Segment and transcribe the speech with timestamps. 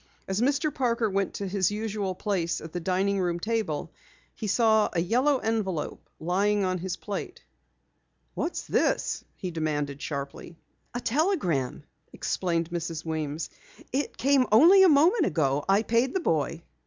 [0.27, 0.73] As Mr.
[0.73, 3.91] Parker went to his usual place at the dining room table,
[4.33, 7.43] he saw a yellow envelope lying on his plate.
[8.33, 10.57] "What's this?" he demanded sharply.
[10.95, 11.83] "A telegram,"
[12.13, 13.05] explained Mrs.
[13.05, 13.51] Weems.
[13.93, 15.63] "It came only a moment ago.
[15.69, 16.63] I paid the boy."